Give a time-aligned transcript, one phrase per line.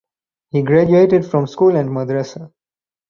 [0.49, 2.49] He graduated from school and madrasa.